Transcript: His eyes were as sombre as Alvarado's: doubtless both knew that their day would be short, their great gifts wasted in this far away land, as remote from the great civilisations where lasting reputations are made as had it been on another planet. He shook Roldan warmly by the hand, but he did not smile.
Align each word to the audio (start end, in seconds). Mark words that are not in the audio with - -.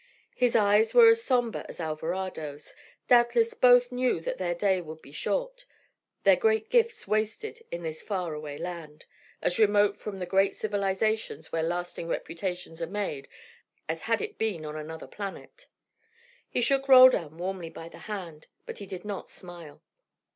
His 0.35 0.55
eyes 0.55 0.95
were 0.95 1.09
as 1.09 1.23
sombre 1.23 1.63
as 1.69 1.79
Alvarado's: 1.79 2.73
doubtless 3.07 3.53
both 3.53 3.91
knew 3.91 4.19
that 4.21 4.39
their 4.39 4.55
day 4.55 4.81
would 4.81 4.99
be 4.99 5.11
short, 5.11 5.63
their 6.23 6.35
great 6.35 6.71
gifts 6.71 7.07
wasted 7.07 7.61
in 7.69 7.83
this 7.83 8.01
far 8.01 8.33
away 8.33 8.57
land, 8.57 9.05
as 9.43 9.59
remote 9.59 9.95
from 9.99 10.17
the 10.17 10.25
great 10.25 10.55
civilisations 10.55 11.51
where 11.51 11.61
lasting 11.61 12.07
reputations 12.07 12.81
are 12.81 12.87
made 12.87 13.27
as 13.87 14.01
had 14.01 14.23
it 14.23 14.39
been 14.39 14.65
on 14.65 14.75
another 14.75 15.05
planet. 15.05 15.67
He 16.49 16.61
shook 16.61 16.87
Roldan 16.87 17.37
warmly 17.37 17.69
by 17.69 17.87
the 17.87 17.99
hand, 18.09 18.47
but 18.65 18.79
he 18.79 18.87
did 18.87 19.05
not 19.05 19.29
smile. 19.29 19.83